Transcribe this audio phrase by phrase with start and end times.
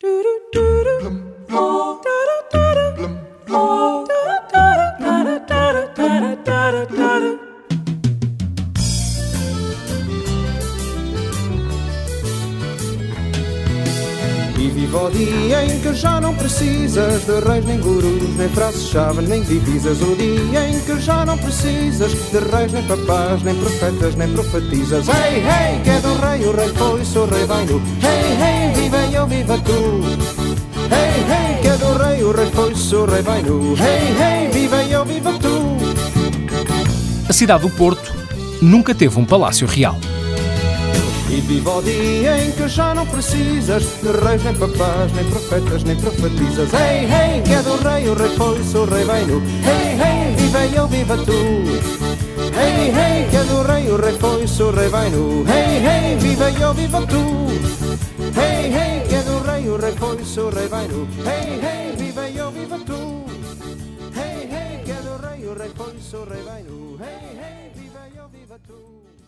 [0.00, 0.06] E
[14.70, 19.42] viva o dia em que já não precisas de reis nem gurus, nem frases-chave, nem
[19.42, 20.00] divisas.
[20.00, 25.08] O dia em que já não precisas de reis, nem papás, nem profetas, nem profetizas.
[25.08, 27.78] Hey, hey, que é do rei, o rei foi, sou rei vai no.
[28.00, 28.97] Hey, hey, viva
[29.48, 30.02] viva tu.
[30.92, 33.72] Hey, hey, que é do rei, o rei foi, sou rei vai no.
[33.72, 35.78] Hey, hey, viva eu, viva tu.
[37.26, 38.12] A cidade do Porto
[38.60, 39.96] nunca teve um palácio real.
[41.30, 45.82] E viva o dia em que já não precisas de reis, nem papás, nem profetas,
[45.82, 46.68] nem profetizas.
[46.74, 49.38] Hey, hey, que é do rei, o rei foi, sou rei vai no.
[49.38, 51.32] Hey, hey, viva eu, viva tu.
[52.58, 55.44] Hey, hey, que é do rei, o rei foi, sou rei vai no.
[55.48, 57.77] Hey, hey, viva eu, viva tu.
[60.28, 61.04] Rei foi, sou rei vai no.
[61.26, 63.24] Hey, hey, viva eu, viva tu.
[64.14, 66.98] Hey, hey, que é do rei, o rei foi, sou rei vai no.
[67.02, 69.27] Hey, hey, viva eu, viva tu.